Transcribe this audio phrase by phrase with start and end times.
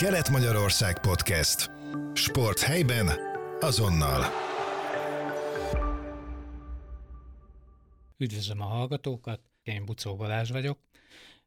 [0.00, 1.70] Kelet-Magyarország Podcast.
[2.14, 3.08] Sport helyben,
[3.60, 4.24] azonnal.
[8.16, 10.78] Üdvözlöm a hallgatókat, én Bucó Balázs vagyok,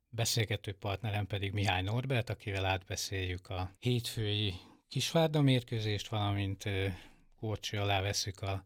[0.09, 4.53] beszélgető partnerem pedig Mihály Norbert, akivel átbeszéljük a hétfői
[4.87, 6.63] Kisvárda mérkőzést, valamint
[7.39, 8.65] kórcsi alá veszük a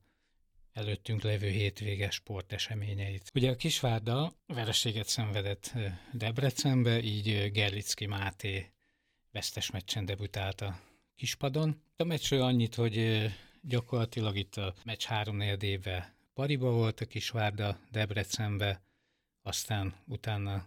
[0.73, 3.31] előttünk levő hétvége sporteseményeit.
[3.33, 5.73] Ugye a Kisvárda vereséget szenvedett
[6.13, 8.71] Debrecenbe, így Gerlicki Máté
[9.31, 10.79] vesztes meccsen debütált a
[11.15, 11.81] kispadon.
[11.95, 13.25] A meccsről annyit, hogy
[13.61, 18.81] gyakorlatilag itt a meccs három éve Pariba volt a Kisvárda, Debrecenbe,
[19.41, 20.63] aztán utána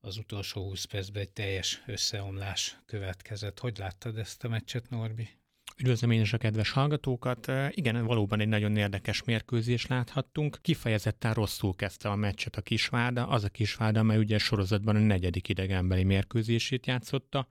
[0.00, 3.58] az utolsó 20 percben egy teljes összeomlás következett.
[3.58, 5.37] Hogy láttad ezt a meccset, Norbi?
[5.80, 7.52] Üdvözlöm én is a kedves hallgatókat.
[7.70, 10.58] Igen, valóban egy nagyon érdekes mérkőzés láthattunk.
[10.62, 15.48] Kifejezetten rosszul kezdte a meccset a Kisvárda, az a Kisvárda, amely ugye sorozatban a negyedik
[15.48, 17.48] idegenbeli mérkőzését játszotta,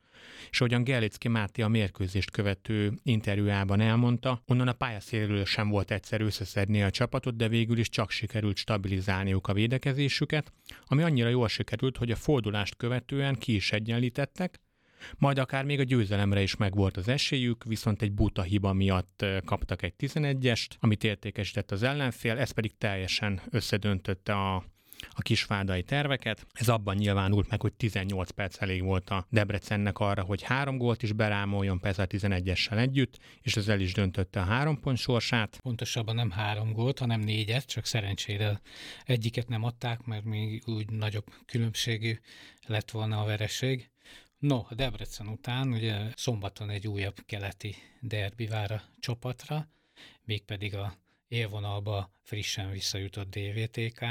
[0.49, 6.25] és ahogyan Gerlicki Máté a mérkőzést követő interjújában elmondta, onnan a pályaszéről sem volt egyszerű
[6.25, 10.53] összeszedni a csapatot, de végül is csak sikerült stabilizálniuk a védekezésüket,
[10.85, 14.59] ami annyira jól sikerült, hogy a fordulást követően ki is egyenlítettek,
[15.17, 19.81] majd akár még a győzelemre is megvolt az esélyük, viszont egy buta hiba miatt kaptak
[19.81, 24.63] egy 11-est, amit értékesített az ellenfél, ez pedig teljesen összedöntötte a
[25.09, 26.47] a kisvádai terveket.
[26.53, 31.03] Ez abban nyilvánult meg, hogy 18 perc elég volt a Debrecennek arra, hogy három gólt
[31.03, 35.59] is berámoljon, persze a 11-essel együtt, és ez el is döntötte a három pont sorsát.
[35.61, 38.61] Pontosabban nem három gólt, hanem négyet, csak szerencsére
[39.05, 42.19] egyiket nem adták, mert még úgy nagyobb különbségű
[42.67, 43.89] lett volna a vereség.
[44.39, 49.67] No, a Debrecen után ugye szombaton egy újabb keleti derbi vár a csapatra,
[50.23, 54.05] mégpedig a élvonalba frissen visszajutott DVTK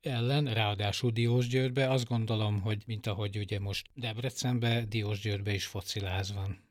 [0.00, 1.90] ellen, ráadásul Diósgyőrbe.
[1.90, 6.64] Azt gondolom, hogy mint ahogy ugye most Debrecenbe, Diósgyőrbe is fociláz van.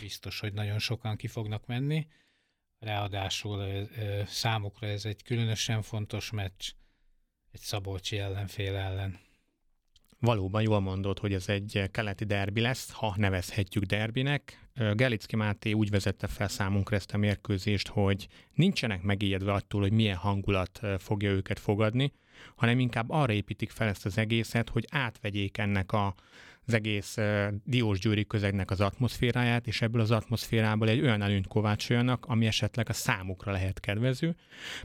[0.00, 2.06] Biztos, hogy nagyon sokan ki fognak menni.
[2.78, 3.88] Ráadásul
[4.26, 6.70] számukra ez egy különösen fontos meccs
[7.52, 9.20] egy Szabolcsi ellenfél ellen.
[10.24, 14.68] Valóban jól mondod, hogy ez egy keleti derbi lesz, ha nevezhetjük derbinek.
[14.94, 20.16] Gelicki Máté úgy vezette fel számunkra ezt a mérkőzést, hogy nincsenek megijedve attól, hogy milyen
[20.16, 22.12] hangulat fogja őket fogadni,
[22.56, 26.14] hanem inkább arra építik fel ezt az egészet, hogy átvegyék ennek a
[26.66, 27.16] az egész
[27.64, 32.92] Diósgyőri közegnek az atmoszféráját, és ebből az atmoszférából egy olyan előnyt kovácsoljanak, ami esetleg a
[32.92, 34.34] számukra lehet kedvező.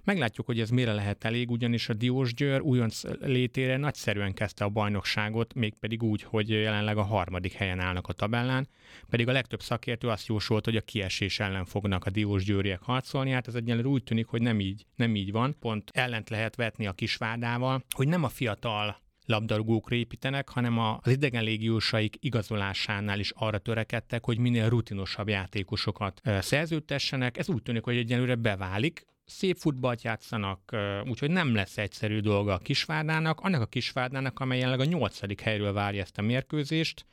[0.04, 5.54] Meglátjuk, hogy ez mire lehet elég, ugyanis a Diósgyőr újonc létére nagyszerűen kezdte a bajnokságot,
[5.54, 8.68] mégpedig úgy, hogy jelenleg a harmadik helyen állnak a tabellán,
[9.10, 13.48] pedig a legtöbb szakértő azt jósolt, hogy a kiesés ellen fognak a Diósgyőriek harcolni, hát
[13.48, 15.56] ez egyenlőre úgy tűnik, hogy nem így, nem így van.
[15.60, 21.44] Pont ellent lehet vetni a kisvádával, hogy nem a fiatal labdarúgókra építenek, hanem az idegen
[21.44, 27.38] légiósaik igazolásánál is arra törekedtek, hogy minél rutinosabb játékosokat szerződtessenek.
[27.38, 32.58] Ez úgy tűnik, hogy egyenlőre beválik, szép futballt játszanak, úgyhogy nem lesz egyszerű dolga a
[32.58, 37.06] Kisvárdának, annak a Kisvárdának, amely jelenleg a nyolcadik helyről várja ezt a mérkőzést,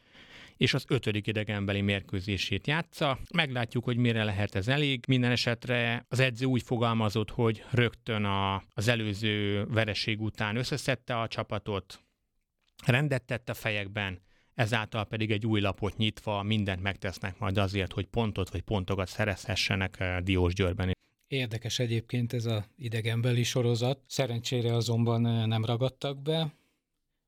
[0.56, 3.18] és az ötödik idegenbeli mérkőzését játsza.
[3.34, 5.04] Meglátjuk, hogy mire lehet ez elég.
[5.08, 11.28] Minden esetre az edző úgy fogalmazott, hogy rögtön a, az előző vereség után összeszedte a
[11.28, 12.04] csapatot,
[12.86, 14.22] rendet tett a fejekben,
[14.54, 20.00] ezáltal pedig egy új lapot nyitva mindent megtesznek majd azért, hogy pontot vagy pontokat szerezhessenek
[20.00, 20.92] eh, Diós Győrben.
[21.26, 24.00] Érdekes egyébként ez a idegenbeli sorozat.
[24.06, 26.54] Szerencsére azonban eh, nem ragadtak be,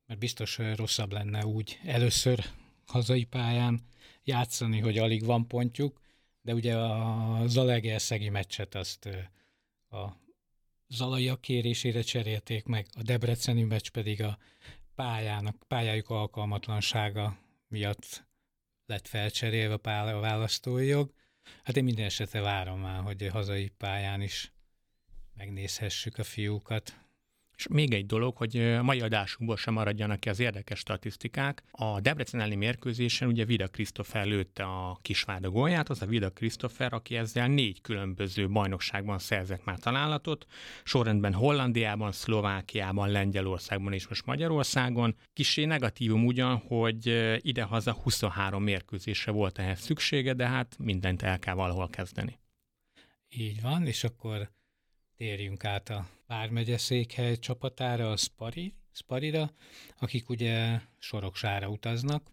[0.07, 2.45] mert biztos eh, rosszabb lenne úgy először
[2.87, 3.81] hazai pályán
[4.25, 6.01] játszani, hogy alig van pontjuk,
[6.43, 9.09] de ugye a Zalegerszegi meccset azt
[9.91, 10.25] a
[10.89, 14.39] Zalaiak kérésére cserélték meg, a Debreceni meccs pedig a
[14.95, 17.39] pályának, pályájuk alkalmatlansága
[17.69, 18.27] miatt
[18.87, 21.13] lett felcserélve a választói jog.
[21.63, 24.53] Hát én minden esetre várom már, hogy a hazai pályán is
[25.35, 27.06] megnézhessük a fiúkat.
[27.57, 31.63] És még egy dolog, hogy a mai adásunkból sem maradjanak ki az érdekes statisztikák.
[31.71, 36.93] A Debrecen elleni mérkőzésen ugye Vida Christopher lőtte a kisvárda gólját, az a Vida Christopher,
[36.93, 40.47] aki ezzel négy különböző bajnokságban szerzett már találatot,
[40.85, 45.17] sorrendben Hollandiában, Szlovákiában, Lengyelországban és most Magyarországon.
[45.33, 47.07] Kissé negatívum ugyan, hogy
[47.47, 52.39] idehaza 23 mérkőzésre volt ehhez szüksége, de hát mindent el kell valahol kezdeni.
[53.29, 54.51] Így van, és akkor
[55.17, 56.77] térjünk át a Vármegye
[57.39, 59.51] csapatára, a Spari, Sparira,
[59.99, 62.31] akik ugye Soroksára utaznak,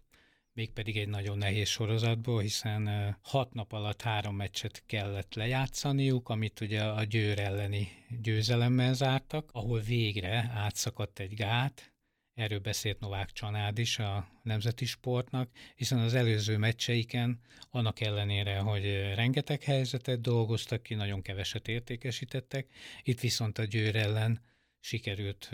[0.52, 6.84] mégpedig egy nagyon nehéz sorozatból, hiszen hat nap alatt három meccset kellett lejátszaniuk, amit ugye
[6.84, 7.88] a Győr elleni
[8.22, 11.93] győzelemmel zártak, ahol végre átszakadt egy gát,
[12.34, 17.40] Erről beszélt Novák Csanád is a nemzeti sportnak, hiszen az előző meccseiken,
[17.70, 18.84] annak ellenére, hogy
[19.14, 22.66] rengeteg helyzetet dolgoztak ki, nagyon keveset értékesítettek,
[23.02, 24.40] itt viszont a Győr ellen
[24.80, 25.50] sikerült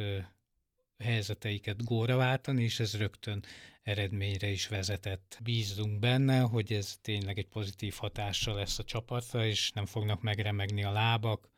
[0.99, 3.45] helyzeteiket góra váltani, és ez rögtön
[3.83, 5.39] eredményre is vezetett.
[5.43, 10.85] Bízunk benne, hogy ez tényleg egy pozitív hatással lesz a csapatra, és nem fognak megremegni
[10.85, 11.49] a lábak,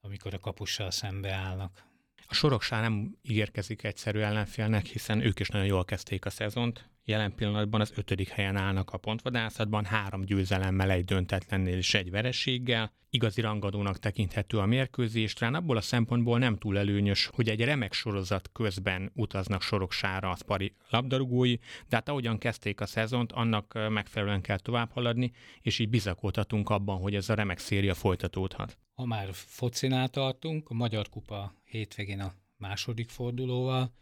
[0.00, 1.91] amikor a kapussal szembe állnak.
[2.32, 6.88] A Soroksá nem ígérkezik egyszerű ellenfélnek, hiszen ők is nagyon jól kezdték a szezont.
[7.04, 12.92] Jelen pillanatban az ötödik helyen állnak a pontvadászatban, három győzelemmel, egy döntetlennél és egy vereséggel.
[13.10, 17.92] Igazi rangadónak tekinthető a mérkőzés, talán abból a szempontból nem túl előnyös, hogy egy remek
[17.92, 21.56] sorozat közben utaznak Soroksára a Spari labdarúgói,
[21.88, 26.98] de hát ahogyan kezdték a szezont, annak megfelelően kell tovább haladni, és így bizakodhatunk abban,
[27.00, 28.78] hogy ez a remek széria folytatódhat.
[28.94, 33.92] Ha már focinál tartunk, a Magyar Kupa hétvégén a második fordulóval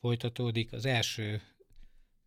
[0.00, 0.72] folytatódik.
[0.72, 1.40] Az első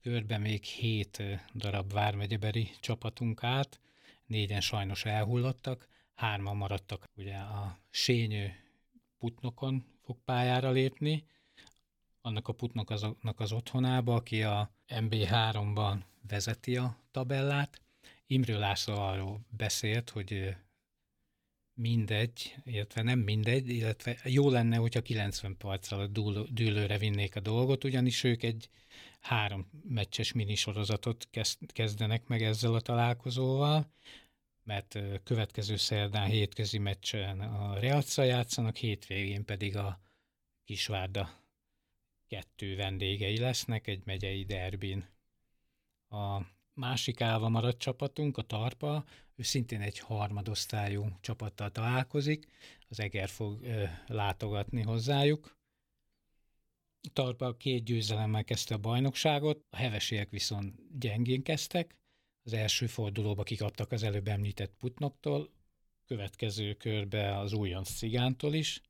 [0.06, 1.24] körben még hét
[1.56, 3.80] darab vármegyeberi csapatunk át,
[4.26, 7.06] négyen sajnos elhullottak, hárman maradtak.
[7.16, 8.56] Ugye a Sényő
[9.18, 11.26] Putnokon fog pályára lépni,
[12.22, 15.98] annak a Putnok azoknak az otthonába, aki a MB3-ban
[16.28, 17.82] vezeti a tabellát.
[18.28, 20.56] Imrő László arról beszélt, hogy
[21.76, 26.20] mindegy, illetve nem mindegy, illetve jó lenne, hogyha 90 perc alatt
[26.50, 28.70] dűlőre vinnék a dolgot, ugyanis ők egy
[29.20, 31.30] három meccses minisorozatot
[31.68, 33.92] kezdenek meg ezzel a találkozóval,
[34.64, 40.00] mert következő szerdán hétközi meccsen a Realca játszanak, hétvégén pedig a
[40.64, 41.30] Kisvárda
[42.28, 45.08] kettő vendégei lesznek egy megyei derbin.
[46.10, 46.42] A
[46.76, 49.06] másik állva maradt csapatunk, a Tarpa,
[49.36, 52.48] ő szintén egy harmadosztályú csapattal találkozik,
[52.88, 55.58] az Eger fog ö, látogatni hozzájuk.
[57.02, 61.96] A Tarpa két győzelemmel kezdte a bajnokságot, a hevesiek viszont gyengén kezdtek,
[62.44, 65.50] az első fordulóba kikaptak az előbb említett Putnoktól,
[66.06, 68.82] következő körbe az újonc Cigántól is,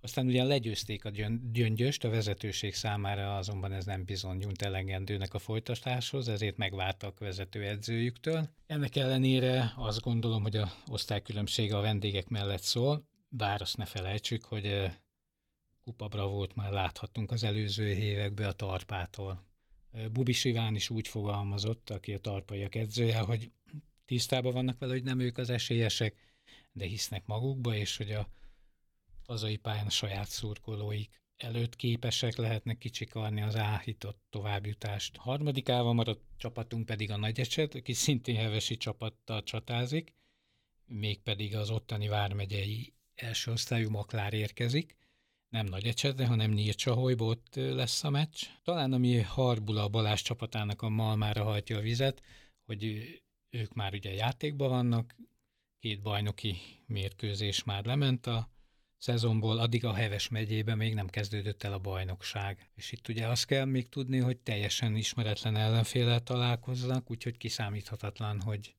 [0.00, 1.10] aztán ugyan legyőzték a
[1.52, 8.48] gyöngyöst, a vezetőség számára azonban ez nem bizonyult elegendőnek a folytatáshoz, ezért megváltak vezetőedzőjüktől.
[8.66, 14.44] Ennek ellenére azt gondolom, hogy a osztálykülönbség a vendégek mellett szól, bár azt ne felejtsük,
[14.44, 14.90] hogy
[15.84, 19.48] kupa bravót már láthattunk az előző években a Tarpától.
[20.12, 23.50] Bubis Iván is úgy fogalmazott, aki a tarpaiak edzője, hogy
[24.04, 26.14] tisztában vannak vele, hogy nem ők az esélyesek,
[26.72, 28.28] de hisznek magukba, és hogy a
[29.30, 35.16] hazai pályán a saját szurkolóik előtt képesek lehetnek kicsikarni az áhított továbbjutást.
[35.16, 40.14] A harmadik állva maradt csapatunk pedig a Nagyecset, aki szintén hevesi csapattal csatázik,
[40.86, 44.96] mégpedig az ottani vármegyei első osztályú Maklár érkezik.
[45.48, 48.42] Nem Nagyecsetre, hanem Nyírcsaholyba ott lesz a meccs.
[48.62, 52.22] Talán ami Harbula Balázs csapatának a malmára hajtja a vizet,
[52.64, 52.84] hogy
[53.50, 55.16] ők már ugye játékban vannak,
[55.78, 56.56] két bajnoki
[56.86, 58.50] mérkőzés már lement a
[59.00, 62.70] szezonból, addig a Heves megyében még nem kezdődött el a bajnokság.
[62.74, 68.74] És itt ugye azt kell még tudni, hogy teljesen ismeretlen ellenféllel találkoznak, úgyhogy kiszámíthatatlan, hogy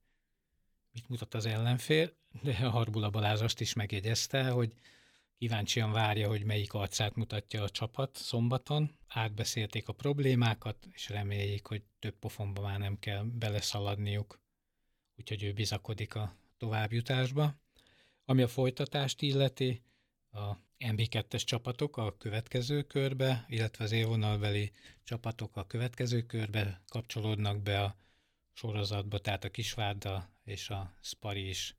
[0.92, 4.74] mit mutat az ellenfél, de a Harbula Balázs azt is megjegyezte, hogy
[5.38, 8.96] kíváncsian várja, hogy melyik arcát mutatja a csapat szombaton.
[9.08, 14.40] Átbeszélték a problémákat, és reméljék, hogy több pofonba már nem kell beleszaladniuk.
[15.18, 17.56] Úgyhogy ő bizakodik a továbbjutásba.
[18.26, 19.82] Ami a folytatást illeti,
[20.32, 24.72] a MB2-es csapatok a következő körbe, illetve az élvonalbeli
[25.04, 27.96] csapatok a következő körbe kapcsolódnak be a
[28.54, 31.76] sorozatba, tehát a Kisvárda és a Spari is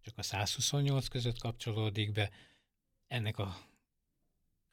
[0.00, 2.30] csak a 128 között kapcsolódik be.
[3.06, 3.56] Ennek a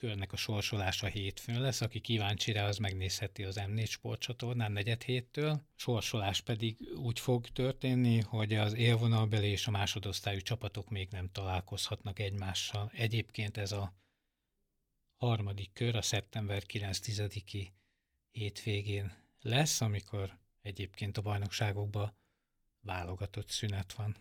[0.04, 5.62] körnek a sorsolása hétfőn lesz, aki kíváncsi rá, az megnézheti az M4 sportcsatornán negyed héttől.
[5.76, 12.20] Sorsolás pedig úgy fog történni, hogy az élvonalbeli és a másodosztályú csapatok még nem találkozhatnak
[12.20, 12.92] egymással.
[12.94, 13.94] Egyébként ez a
[15.16, 17.68] harmadik kör a szeptember 9-10-i
[18.32, 22.18] hétvégén lesz, amikor egyébként a bajnokságokban
[22.82, 24.16] válogatott szünet van.